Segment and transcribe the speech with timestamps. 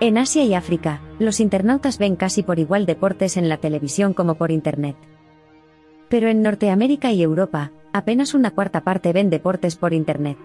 [0.00, 4.34] En Asia y África, los internautas ven casi por igual deportes en la televisión como
[4.34, 4.96] por Internet.
[6.08, 10.36] Pero en Norteamérica y Europa, apenas una cuarta parte ven deportes por Internet.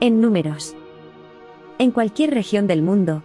[0.00, 0.76] En números.
[1.78, 3.22] En cualquier región del mundo,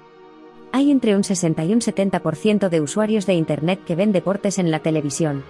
[0.72, 4.72] hay entre un 60 y un 70% de usuarios de Internet que ven deportes en
[4.72, 5.44] la televisión.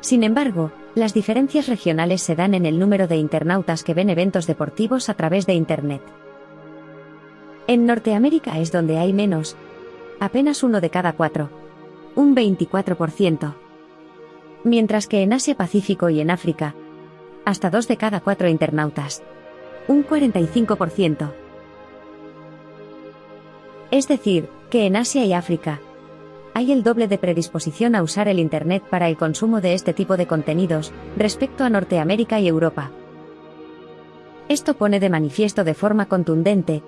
[0.00, 4.46] Sin embargo, las diferencias regionales se dan en el número de internautas que ven eventos
[4.46, 6.02] deportivos a través de Internet.
[7.68, 9.56] En Norteamérica es donde hay menos.
[10.20, 11.50] Apenas uno de cada cuatro.
[12.14, 13.54] Un 24%.
[14.62, 16.76] Mientras que en Asia Pacífico y en África,
[17.44, 19.24] hasta dos de cada cuatro internautas.
[19.88, 21.32] Un 45%.
[23.90, 25.80] Es decir, que en Asia y África,
[26.54, 30.16] hay el doble de predisposición a usar el Internet para el consumo de este tipo
[30.16, 32.92] de contenidos, respecto a Norteamérica y Europa.
[34.48, 36.82] Esto pone de manifiesto de forma contundente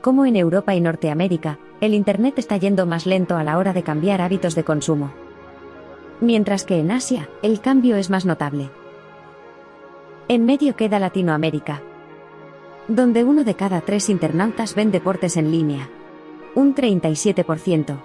[0.00, 3.82] como en Europa y Norteamérica, el Internet está yendo más lento a la hora de
[3.82, 5.12] cambiar hábitos de consumo.
[6.20, 8.70] Mientras que en Asia, el cambio es más notable.
[10.28, 11.82] En medio queda Latinoamérica,
[12.88, 15.88] donde uno de cada tres internautas ven deportes en línea.
[16.54, 17.96] Un 37%.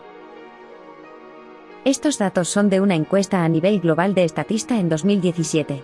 [1.86, 5.83] Estos datos son de una encuesta a nivel global de Estatista en 2017.